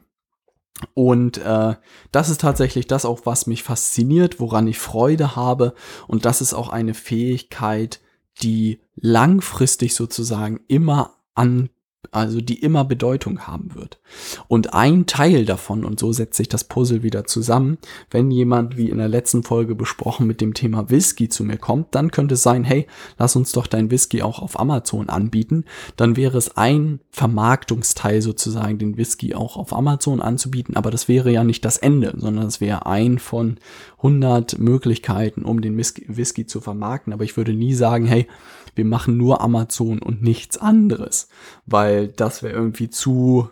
Und 0.94 1.38
äh, 1.40 1.76
das 2.12 2.30
ist 2.30 2.42
tatsächlich 2.42 2.88
das 2.88 3.06
auch, 3.06 3.22
was 3.26 3.48
mich 3.48 3.64
fasziniert, 3.64 4.40
woran 4.40 4.68
ich 4.68 4.80
Freude 4.80 5.36
habe. 5.36 5.74
Und 6.08 6.26
das 6.26 6.42
ist 6.42 6.54
auch 6.54 6.70
eine 6.70 6.94
Fähigkeit, 6.94 8.00
die 8.42 8.80
langfristig 8.96 9.94
sozusagen 9.94 10.62
immer 10.68 11.16
an 11.34 11.70
also 12.12 12.41
die 12.41 12.60
immer 12.60 12.86
Bedeutung 12.86 13.41
haben 13.41 13.75
wird. 13.75 14.00
Und 14.48 14.74
ein 14.74 15.06
Teil 15.06 15.46
davon, 15.46 15.84
und 15.84 16.00
so 16.00 16.12
setzt 16.12 16.38
sich 16.38 16.48
das 16.48 16.63
Puzzle 16.63 17.03
wieder 17.03 17.25
zusammen, 17.25 17.77
wenn 18.10 18.32
jemand, 18.32 18.77
wie 18.77 18.89
in 18.89 18.98
der 18.98 19.10
letzten 19.10 19.44
Folge 19.44 19.75
besprochen, 19.75 20.25
mit 20.25 20.41
dem 20.41 20.53
Thema 20.53 20.89
Whisky 20.89 21.29
zu 21.29 21.44
mir 21.44 21.58
kommt, 21.58 21.94
dann 21.96 22.12
könnte 22.12 22.36
es 22.36 22.44
sein, 22.44 22.63
hey, 22.63 22.88
lass 23.18 23.36
uns 23.36 23.51
doch 23.51 23.68
dein 23.68 23.91
Whisky 23.91 24.22
auch 24.22 24.39
auf 24.39 24.60
Amazon 24.60 25.10
anbieten. 25.10 25.65
Dann 25.98 26.15
wäre 26.15 26.38
es 26.38 26.56
ein 26.58 27.00
Vermarktungsteil 27.12 28.22
sozusagen, 28.22 28.77
den 28.77 28.98
Whisky 28.98 29.36
auch 29.36 29.58
auf 29.58 29.74
Amazon 29.74 30.22
anzubieten, 30.22 30.77
aber 30.77 30.91
das 30.91 31.08
wäre 31.08 31.32
ja 31.32 31.44
nicht 31.44 31.65
das 31.65 31.77
Ende, 31.77 32.13
sondern 32.18 32.48
es 32.48 32.62
wäre 32.62 32.86
ein 32.86 33.20
von 33.20 33.58
100 33.98 34.58
Möglichkeiten, 34.58 35.44
um 35.44 35.62
den 35.62 35.77
Whisky 35.77 36.46
zu 36.46 36.62
vermarkten. 36.62 37.12
Aber 37.12 37.25
ich 37.25 37.36
würde 37.36 37.53
nie 37.53 37.74
sagen, 37.74 38.06
hey, 38.06 38.27
wir 38.75 38.86
machen 38.86 39.18
nur 39.18 39.41
Amazon 39.41 40.00
und 40.00 40.22
nichts 40.22 40.58
anderes, 40.58 41.27
weil 41.65 41.88
das 42.15 42.43
wäre 42.43 42.53
irgendwie 42.53 42.89
zu 42.89 43.50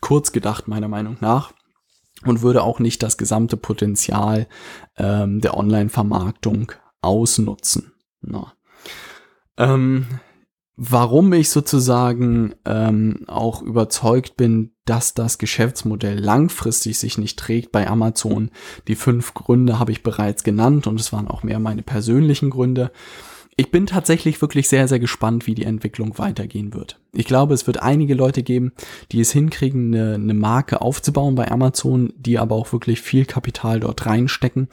kurz 0.00 0.32
gedacht, 0.32 0.68
meiner 0.68 0.88
Meinung 0.88 1.16
nach. 1.20 1.52
Und 2.24 2.42
würde 2.42 2.64
auch 2.64 2.80
nicht 2.80 3.02
das 3.04 3.16
gesamte 3.16 3.56
Potenzial 3.56 4.48
ähm, 4.96 5.40
der 5.40 5.56
Online-Vermarktung 5.56 6.72
ausnutzen. 7.00 7.92
Na. 8.20 8.54
Ähm, 9.56 10.06
warum 10.76 11.32
ich 11.32 11.50
sozusagen 11.50 12.54
ähm, 12.64 13.24
auch 13.28 13.62
überzeugt 13.62 14.36
bin, 14.36 14.72
dass 14.84 15.14
das 15.14 15.38
Geschäftsmodell 15.38 16.18
langfristig 16.18 16.98
sich 16.98 17.18
nicht 17.18 17.38
trägt 17.38 17.72
bei 17.72 17.88
Amazon. 17.88 18.50
Die 18.86 18.94
fünf 18.94 19.34
Gründe 19.34 19.78
habe 19.78 19.92
ich 19.92 20.02
bereits 20.02 20.44
genannt 20.44 20.86
und 20.86 20.98
es 20.98 21.12
waren 21.12 21.28
auch 21.28 21.42
mehr 21.42 21.58
meine 21.58 21.82
persönlichen 21.82 22.50
Gründe 22.50 22.90
ich 23.58 23.72
bin 23.72 23.86
tatsächlich 23.86 24.40
wirklich 24.40 24.68
sehr, 24.68 24.86
sehr 24.86 25.00
gespannt, 25.00 25.48
wie 25.48 25.54
die 25.56 25.64
Entwicklung 25.64 26.16
weitergehen 26.16 26.74
wird. 26.74 27.00
Ich 27.12 27.26
glaube, 27.26 27.54
es 27.54 27.66
wird 27.66 27.82
einige 27.82 28.14
Leute 28.14 28.44
geben, 28.44 28.70
die 29.10 29.18
es 29.20 29.32
hinkriegen, 29.32 29.92
eine, 29.92 30.14
eine 30.14 30.34
Marke 30.34 30.80
aufzubauen 30.80 31.34
bei 31.34 31.50
Amazon, 31.50 32.12
die 32.16 32.38
aber 32.38 32.54
auch 32.54 32.72
wirklich 32.72 33.00
viel 33.00 33.26
Kapital 33.26 33.80
dort 33.80 34.06
reinstecken 34.06 34.68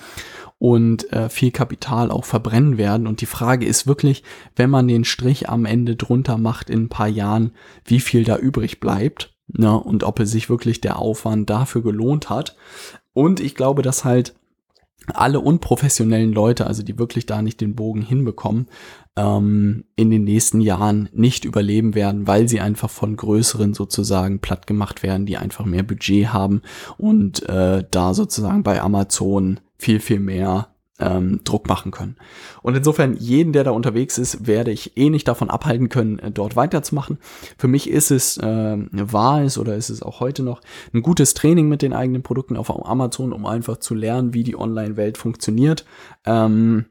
und 0.60 1.12
äh, 1.12 1.30
viel 1.30 1.50
Kapital 1.50 2.12
auch 2.12 2.26
verbrennen 2.26 2.78
werden. 2.78 3.08
Und 3.08 3.22
die 3.22 3.26
Frage 3.26 3.66
ist 3.66 3.88
wirklich, 3.88 4.22
wenn 4.56 4.70
man 4.70 4.88
den 4.88 5.04
Strich 5.04 5.50
am 5.50 5.66
Ende 5.66 5.96
drunter 5.96 6.38
macht 6.38 6.70
in 6.70 6.84
ein 6.84 6.90
paar 6.90 7.08
Jahren, 7.08 7.54
wie 7.86 8.00
viel 8.00 8.24
da 8.24 8.38
übrig 8.38 8.80
bleibt 8.80 9.36
ne? 9.48 9.76
und 9.80 10.04
ob 10.04 10.20
es 10.20 10.30
sich 10.30 10.48
wirklich 10.48 10.80
der 10.80 11.00
Aufwand 11.00 11.50
dafür 11.50 11.82
gelohnt 11.82 12.30
hat. 12.30 12.56
Und 13.14 13.40
ich 13.40 13.56
glaube, 13.56 13.82
dass 13.82 14.06
halt 14.06 14.36
alle 15.14 15.40
unprofessionellen 15.40 16.34
Leute, 16.34 16.68
also 16.68 16.84
die 16.84 16.98
wirklich 16.98 17.26
da 17.26 17.42
nicht 17.42 17.62
den 17.62 17.76
Bogen 17.76 18.02
hinbekommen, 18.02 18.68
ähm, 19.16 19.86
in 19.96 20.10
den 20.10 20.24
nächsten 20.24 20.62
Jahren 20.62 21.10
nicht 21.14 21.46
überleben 21.46 21.96
werden, 21.96 22.28
weil 22.28 22.48
sie 22.50 22.60
einfach 22.60 22.90
von 22.90 23.16
größeren 23.16 23.74
sozusagen 23.74 24.40
platt 24.40 24.68
gemacht 24.68 25.04
werden, 25.04 25.26
die 25.26 25.38
einfach 25.38 25.66
mehr 25.66 25.84
Budget 25.84 26.34
haben 26.34 26.62
und 26.98 27.48
äh, 27.48 27.84
da 27.90 28.14
sozusagen 28.14 28.64
bei 28.64 28.82
Amazon 28.82 29.60
viel, 29.78 30.00
viel 30.00 30.20
mehr 30.20 30.75
ähm, 31.00 31.42
Druck 31.44 31.68
machen 31.68 31.92
können. 31.92 32.16
Und 32.62 32.76
insofern, 32.76 33.16
jeden, 33.18 33.54
der 33.54 33.64
da 33.64 33.72
unterwegs 33.72 34.18
ist, 34.18 34.48
werde 34.48 34.72
ich 34.72 34.98
eh 34.98 35.10
nicht 35.10 35.28
davon 35.28 35.50
abhalten 35.50 35.90
können, 35.90 36.20
äh, 36.20 36.32
dort 36.32 36.56
weiterzumachen. 36.56 37.18
Für 37.58 37.68
mich 37.68 37.90
ist 37.90 38.12
es, 38.12 38.38
äh, 38.38 38.78
war 38.92 39.42
es 39.42 39.58
oder 39.58 39.76
ist 39.76 39.90
es 39.90 40.02
auch 40.02 40.20
heute 40.20 40.44
noch 40.44 40.62
ein 40.94 41.02
gutes 41.02 41.34
Training 41.34 41.68
mit 41.68 41.82
den 41.82 41.94
eigenen 41.94 42.24
Produkten 42.24 42.56
auf 42.58 42.70
Amazon, 42.86 43.34
um 43.34 43.46
einfach 43.46 43.78
zu 43.78 43.94
lernen, 43.94 44.34
wie 44.34 44.44
die 44.44 44.58
Online-Welt 44.58 45.18
funktioniert. 45.18 45.86
Ähm, 46.26 46.86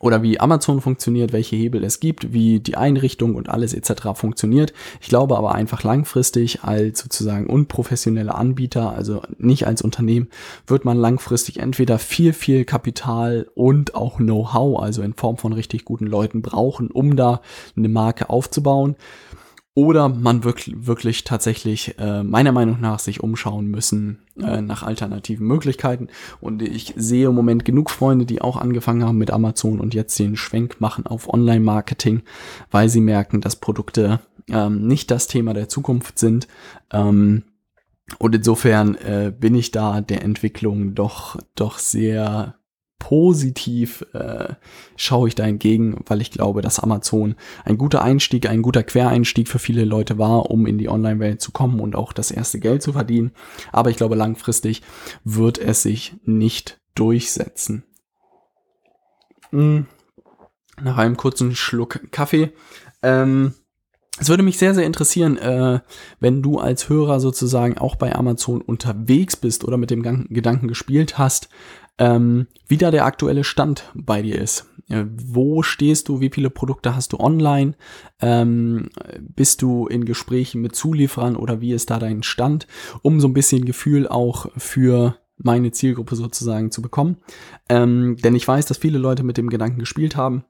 oder 0.00 0.22
wie 0.22 0.40
Amazon 0.40 0.80
funktioniert, 0.80 1.32
welche 1.32 1.56
Hebel 1.56 1.84
es 1.84 2.00
gibt, 2.00 2.32
wie 2.32 2.60
die 2.60 2.76
Einrichtung 2.76 3.34
und 3.34 3.48
alles 3.48 3.74
etc. 3.74 4.14
funktioniert. 4.14 4.72
Ich 5.00 5.08
glaube 5.08 5.36
aber 5.36 5.54
einfach 5.54 5.82
langfristig 5.82 6.62
als 6.64 7.00
sozusagen 7.00 7.46
unprofessioneller 7.46 8.34
Anbieter, 8.34 8.92
also 8.92 9.22
nicht 9.38 9.66
als 9.66 9.82
Unternehmen, 9.82 10.28
wird 10.66 10.84
man 10.84 10.96
langfristig 10.96 11.60
entweder 11.60 11.98
viel, 11.98 12.32
viel 12.32 12.64
Kapital 12.64 13.48
und 13.54 13.94
auch 13.94 14.16
Know-how, 14.16 14.82
also 14.82 15.02
in 15.02 15.14
Form 15.14 15.36
von 15.36 15.52
richtig 15.52 15.84
guten 15.84 16.06
Leuten 16.06 16.42
brauchen, 16.42 16.90
um 16.90 17.16
da 17.16 17.40
eine 17.76 17.88
Marke 17.88 18.30
aufzubauen 18.30 18.96
oder 19.74 20.08
man 20.10 20.44
wirklich, 20.44 20.86
wirklich 20.86 21.24
tatsächlich 21.24 21.98
äh, 21.98 22.22
meiner 22.22 22.52
Meinung 22.52 22.80
nach 22.80 22.98
sich 22.98 23.22
umschauen 23.22 23.68
müssen 23.68 24.18
äh, 24.38 24.60
nach 24.60 24.82
alternativen 24.82 25.46
Möglichkeiten. 25.46 26.08
Und 26.40 26.60
ich 26.60 26.92
sehe 26.96 27.28
im 27.28 27.34
Moment 27.34 27.64
genug 27.64 27.90
Freunde, 27.90 28.26
die 28.26 28.42
auch 28.42 28.58
angefangen 28.58 29.04
haben 29.04 29.16
mit 29.16 29.30
Amazon 29.30 29.80
und 29.80 29.94
jetzt 29.94 30.18
den 30.18 30.36
Schwenk 30.36 30.80
machen 30.80 31.06
auf 31.06 31.32
Online-Marketing, 31.32 32.22
weil 32.70 32.90
sie 32.90 33.00
merken, 33.00 33.40
dass 33.40 33.56
Produkte 33.56 34.20
ähm, 34.48 34.86
nicht 34.86 35.10
das 35.10 35.26
Thema 35.26 35.54
der 35.54 35.70
Zukunft 35.70 36.18
sind. 36.18 36.48
Ähm, 36.92 37.44
und 38.18 38.34
insofern 38.34 38.94
äh, 38.96 39.32
bin 39.36 39.54
ich 39.54 39.70
da 39.70 40.02
der 40.02 40.22
Entwicklung 40.22 40.94
doch, 40.94 41.38
doch 41.54 41.78
sehr 41.78 42.56
positiv 43.02 44.06
äh, 44.12 44.54
schaue 44.94 45.26
ich 45.26 45.34
da 45.34 45.44
entgegen, 45.44 46.04
weil 46.06 46.20
ich 46.20 46.30
glaube, 46.30 46.62
dass 46.62 46.78
Amazon 46.78 47.34
ein 47.64 47.76
guter 47.76 48.00
Einstieg, 48.00 48.48
ein 48.48 48.62
guter 48.62 48.84
Quereinstieg 48.84 49.48
für 49.48 49.58
viele 49.58 49.84
Leute 49.84 50.18
war, 50.18 50.52
um 50.52 50.66
in 50.66 50.78
die 50.78 50.88
Online-Welt 50.88 51.40
zu 51.40 51.50
kommen 51.50 51.80
und 51.80 51.96
auch 51.96 52.12
das 52.12 52.30
erste 52.30 52.60
Geld 52.60 52.80
zu 52.80 52.92
verdienen. 52.92 53.32
Aber 53.72 53.90
ich 53.90 53.96
glaube, 53.96 54.14
langfristig 54.14 54.82
wird 55.24 55.58
es 55.58 55.82
sich 55.82 56.14
nicht 56.24 56.80
durchsetzen. 56.94 57.82
Hm. 59.50 59.86
Nach 60.80 60.96
einem 60.96 61.16
kurzen 61.16 61.56
Schluck 61.56 62.12
Kaffee. 62.12 62.52
Ähm, 63.02 63.54
es 64.18 64.28
würde 64.28 64.42
mich 64.42 64.58
sehr, 64.58 64.74
sehr 64.74 64.84
interessieren, 64.84 65.38
äh, 65.38 65.80
wenn 66.20 66.42
du 66.42 66.58
als 66.58 66.88
Hörer 66.88 67.18
sozusagen 67.18 67.78
auch 67.78 67.96
bei 67.96 68.14
Amazon 68.14 68.60
unterwegs 68.60 69.36
bist 69.36 69.64
oder 69.64 69.76
mit 69.76 69.90
dem 69.90 70.02
Gedanken 70.28 70.68
gespielt 70.68 71.18
hast, 71.18 71.48
ähm, 71.98 72.46
wie 72.66 72.76
da 72.76 72.90
der 72.90 73.06
aktuelle 73.06 73.44
Stand 73.44 73.90
bei 73.94 74.22
dir 74.22 74.40
ist. 74.40 74.66
Äh, 74.88 75.04
wo 75.08 75.62
stehst 75.62 76.08
du? 76.08 76.20
Wie 76.20 76.30
viele 76.30 76.50
Produkte 76.50 76.94
hast 76.94 77.12
du 77.12 77.20
online? 77.20 77.74
Ähm, 78.20 78.90
bist 79.20 79.62
du 79.62 79.86
in 79.86 80.04
Gesprächen 80.04 80.60
mit 80.60 80.76
Zulieferern 80.76 81.36
oder 81.36 81.60
wie 81.60 81.72
ist 81.72 81.90
da 81.90 81.98
dein 81.98 82.22
Stand? 82.22 82.66
Um 83.02 83.20
so 83.20 83.28
ein 83.28 83.34
bisschen 83.34 83.64
Gefühl 83.64 84.08
auch 84.08 84.46
für 84.56 85.16
meine 85.38 85.72
Zielgruppe 85.72 86.16
sozusagen 86.16 86.70
zu 86.70 86.82
bekommen. 86.82 87.16
Ähm, 87.68 88.16
denn 88.22 88.34
ich 88.34 88.46
weiß, 88.46 88.66
dass 88.66 88.78
viele 88.78 88.98
Leute 88.98 89.22
mit 89.22 89.36
dem 89.38 89.48
Gedanken 89.48 89.80
gespielt 89.80 90.16
haben, 90.16 90.44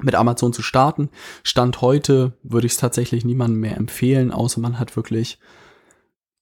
mit 0.00 0.14
Amazon 0.14 0.52
zu 0.52 0.62
starten. 0.62 1.10
Stand 1.42 1.80
heute 1.80 2.32
würde 2.42 2.66
ich 2.66 2.72
es 2.72 2.78
tatsächlich 2.78 3.24
niemandem 3.24 3.60
mehr 3.60 3.76
empfehlen, 3.76 4.30
außer 4.30 4.60
man 4.60 4.78
hat 4.78 4.96
wirklich 4.96 5.38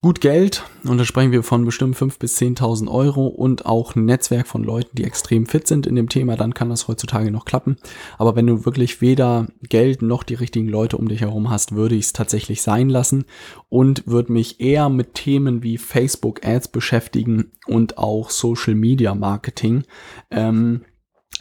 gut 0.02 0.23
Geld. 0.23 0.64
Und 0.85 0.97
da 0.97 1.04
sprechen 1.04 1.33
wir 1.33 1.42
von 1.42 1.66
bestimmt 1.66 1.95
5.000 1.95 2.19
bis 2.19 2.38
10.000 2.38 2.90
Euro 2.90 3.26
und 3.26 3.66
auch 3.66 3.95
ein 3.95 4.07
Netzwerk 4.07 4.47
von 4.47 4.64
Leuten, 4.64 4.97
die 4.97 5.04
extrem 5.04 5.45
fit 5.45 5.66
sind 5.66 5.87
in 5.87 5.95
dem 5.95 6.09
Thema, 6.09 6.37
dann 6.37 6.54
kann 6.54 6.71
das 6.71 6.88
heutzutage 6.88 7.30
noch 7.30 7.45
klappen. 7.45 7.76
Aber 8.16 8.35
wenn 8.35 8.47
du 8.47 8.64
wirklich 8.64 9.02
weder 9.02 9.49
Geld 9.62 10.00
noch 10.00 10.23
die 10.23 10.35
richtigen 10.35 10.69
Leute 10.69 10.97
um 10.97 11.09
dich 11.09 11.21
herum 11.21 11.50
hast, 11.50 11.73
würde 11.73 11.97
ich 11.97 12.07
es 12.07 12.12
tatsächlich 12.14 12.62
sein 12.62 12.88
lassen 12.88 13.26
und 13.69 14.07
würde 14.07 14.33
mich 14.33 14.61
eher 14.61 14.88
mit 14.88 15.14
Themen 15.14 15.62
wie 15.62 15.76
Facebook 15.76 16.47
Ads 16.47 16.69
beschäftigen 16.69 17.52
und 17.66 17.99
auch 17.99 18.30
Social 18.30 18.75
Media 18.75 19.14
Marketing. 19.14 19.85
Ähm, 20.30 20.83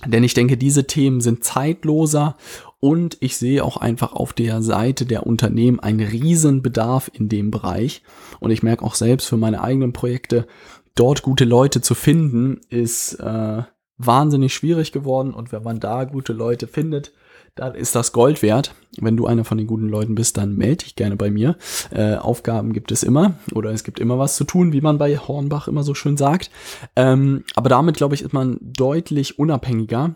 denn 0.06 0.24
ich 0.24 0.34
denke, 0.34 0.58
diese 0.58 0.88
Themen 0.88 1.22
sind 1.22 1.44
zeitloser 1.44 2.38
und 2.79 3.18
ich 3.20 3.38
sehe 3.38 3.63
auch 3.63 3.77
einfach 3.77 4.13
auf 4.13 4.32
der 4.32 4.62
Seite 4.62 5.06
der 5.06 5.27
Unternehmen 5.27 5.79
einen 5.79 6.00
riesen 6.00 6.62
Bedarf 6.62 7.12
in 7.13 7.27
dem 7.27 7.51
Bereich. 7.51 8.03
Und 8.39 8.51
ich 8.51 8.63
merke 8.63 8.86
auch 8.86 8.96
selbst 8.96 9.27
für 9.27 9.38
meine 9.38 9.62
eigenen 9.62 9.91
Projekte, 9.91 10.48
dort 10.96 11.22
gute 11.22 11.46
Leute 11.46 11.82
zu 11.82 11.94
finden, 11.96 12.62
ist 12.70 13.15
äh, 13.15 13.63
wahnsinnig 13.98 14.53
schwierig 14.53 14.94
geworden. 14.94 15.34
Und 15.34 15.51
wenn 15.51 15.63
man 15.63 15.82
da 15.82 16.06
gute 16.06 16.32
Leute 16.32 16.68
findet, 16.68 17.12
dann 17.59 17.75
ist 17.75 17.93
das 17.93 18.13
Gold 18.13 18.41
wert. 18.41 18.73
Wenn 18.99 19.17
du 19.17 19.27
einer 19.27 19.43
von 19.43 19.57
den 19.57 19.67
guten 19.67 19.89
Leuten 19.89 20.15
bist, 20.15 20.37
dann 20.37 20.55
melde 20.55 20.85
dich 20.85 20.95
gerne 20.95 21.15
bei 21.15 21.29
mir. 21.29 21.57
Äh, 21.91 22.15
Aufgaben 22.15 22.73
gibt 22.73 22.91
es 22.91 23.03
immer 23.03 23.35
oder 23.53 23.71
es 23.71 23.83
gibt 23.83 23.99
immer 23.99 24.17
was 24.17 24.35
zu 24.35 24.45
tun, 24.45 24.71
wie 24.71 24.81
man 24.81 24.97
bei 24.97 25.17
Hornbach 25.17 25.67
immer 25.67 25.83
so 25.83 25.93
schön 25.93 26.15
sagt. 26.17 26.51
Ähm, 26.95 27.43
aber 27.55 27.69
damit, 27.69 27.97
glaube 27.97 28.15
ich, 28.15 28.21
ist 28.21 28.33
man 28.33 28.57
deutlich 28.61 29.37
unabhängiger 29.37 30.15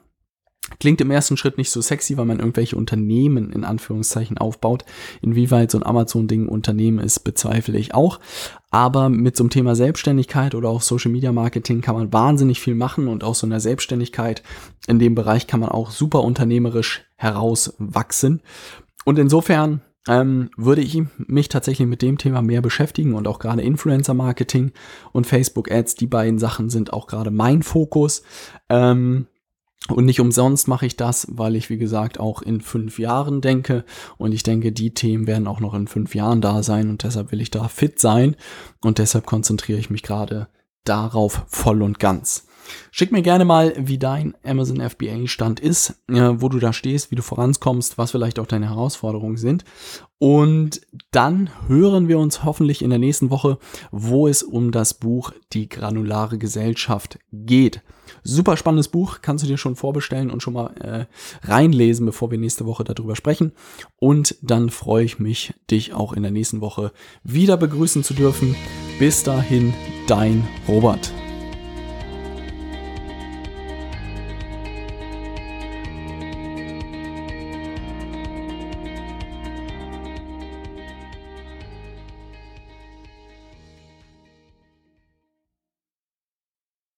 Klingt 0.79 1.01
im 1.01 1.11
ersten 1.11 1.37
Schritt 1.37 1.57
nicht 1.57 1.71
so 1.71 1.81
sexy, 1.81 2.17
weil 2.17 2.25
man 2.25 2.39
irgendwelche 2.39 2.75
Unternehmen 2.75 3.51
in 3.51 3.63
Anführungszeichen 3.63 4.37
aufbaut. 4.37 4.85
Inwieweit 5.21 5.71
so 5.71 5.77
ein 5.77 5.85
Amazon-Ding 5.85 6.47
Unternehmen 6.47 6.99
ist, 6.99 7.19
bezweifle 7.19 7.77
ich 7.77 7.93
auch. 7.93 8.19
Aber 8.71 9.09
mit 9.09 9.35
so 9.35 9.43
einem 9.43 9.49
Thema 9.49 9.75
Selbstständigkeit 9.75 10.55
oder 10.55 10.69
auch 10.69 10.81
Social 10.81 11.11
Media 11.11 11.31
Marketing 11.31 11.81
kann 11.81 11.95
man 11.95 12.13
wahnsinnig 12.13 12.59
viel 12.59 12.75
machen 12.75 13.07
und 13.07 13.23
auch 13.23 13.35
so 13.35 13.45
einer 13.45 13.59
Selbstständigkeit 13.59 14.41
in 14.87 14.99
dem 14.99 15.15
Bereich 15.15 15.47
kann 15.47 15.59
man 15.59 15.69
auch 15.69 15.91
super 15.91 16.23
unternehmerisch 16.23 17.05
herauswachsen. 17.17 18.41
Und 19.05 19.19
insofern 19.19 19.81
ähm, 20.07 20.49
würde 20.57 20.81
ich 20.81 21.01
mich 21.17 21.49
tatsächlich 21.49 21.87
mit 21.87 22.01
dem 22.01 22.17
Thema 22.17 22.41
mehr 22.41 22.61
beschäftigen 22.61 23.13
und 23.13 23.27
auch 23.27 23.39
gerade 23.39 23.61
Influencer 23.61 24.13
Marketing 24.13 24.71
und 25.11 25.27
Facebook 25.27 25.71
Ads, 25.71 25.95
die 25.95 26.07
beiden 26.07 26.39
Sachen 26.39 26.69
sind 26.69 26.93
auch 26.93 27.07
gerade 27.07 27.31
mein 27.31 27.63
Fokus. 27.63 28.23
Ähm, 28.69 29.27
und 29.89 30.05
nicht 30.05 30.21
umsonst 30.21 30.67
mache 30.67 30.85
ich 30.85 30.95
das, 30.95 31.27
weil 31.29 31.55
ich, 31.55 31.69
wie 31.69 31.77
gesagt, 31.77 32.19
auch 32.19 32.41
in 32.41 32.61
fünf 32.61 32.99
Jahren 32.99 33.41
denke. 33.41 33.83
Und 34.17 34.31
ich 34.31 34.43
denke, 34.43 34.71
die 34.71 34.93
Themen 34.93 35.27
werden 35.27 35.47
auch 35.47 35.59
noch 35.59 35.73
in 35.73 35.87
fünf 35.87 36.15
Jahren 36.15 36.39
da 36.39 36.63
sein. 36.63 36.89
Und 36.89 37.03
deshalb 37.03 37.31
will 37.31 37.41
ich 37.41 37.51
da 37.51 37.67
fit 37.67 37.99
sein. 37.99 38.35
Und 38.81 38.97
deshalb 38.97 39.25
konzentriere 39.25 39.79
ich 39.79 39.89
mich 39.89 40.03
gerade 40.03 40.47
darauf 40.85 41.45
voll 41.47 41.81
und 41.81 41.99
ganz. 41.99 42.47
Schick 42.91 43.11
mir 43.11 43.21
gerne 43.21 43.43
mal, 43.43 43.73
wie 43.77 43.97
dein 43.97 44.35
Amazon 44.45 44.79
FBA 44.79 45.27
Stand 45.27 45.59
ist, 45.59 46.01
äh, 46.07 46.31
wo 46.35 46.47
du 46.47 46.59
da 46.59 46.71
stehst, 46.71 47.11
wie 47.11 47.15
du 47.15 47.21
vorankommst, 47.21 47.97
was 47.97 48.11
vielleicht 48.11 48.39
auch 48.39 48.47
deine 48.47 48.69
Herausforderungen 48.69 49.35
sind. 49.35 49.65
Und 50.17 50.79
dann 51.11 51.49
hören 51.67 52.07
wir 52.07 52.19
uns 52.19 52.45
hoffentlich 52.45 52.81
in 52.81 52.89
der 52.89 52.99
nächsten 52.99 53.29
Woche, 53.29 53.57
wo 53.91 54.29
es 54.29 54.43
um 54.43 54.71
das 54.71 54.93
Buch 54.93 55.33
Die 55.51 55.67
granulare 55.67 56.37
Gesellschaft 56.37 57.19
geht. 57.33 57.81
Super 58.23 58.57
spannendes 58.57 58.87
Buch, 58.87 59.19
kannst 59.21 59.43
du 59.43 59.47
dir 59.47 59.57
schon 59.57 59.75
vorbestellen 59.75 60.29
und 60.29 60.41
schon 60.41 60.53
mal 60.53 60.73
äh, 60.79 61.05
reinlesen, 61.47 62.05
bevor 62.05 62.31
wir 62.31 62.37
nächste 62.37 62.65
Woche 62.65 62.83
darüber 62.83 63.15
sprechen. 63.15 63.51
Und 63.99 64.35
dann 64.41 64.69
freue 64.69 65.05
ich 65.05 65.19
mich, 65.19 65.53
dich 65.69 65.93
auch 65.93 66.13
in 66.13 66.23
der 66.23 66.31
nächsten 66.31 66.61
Woche 66.61 66.91
wieder 67.23 67.57
begrüßen 67.57 68.03
zu 68.03 68.13
dürfen. 68.13 68.55
Bis 68.99 69.23
dahin, 69.23 69.73
dein 70.07 70.47
Robert. 70.67 71.11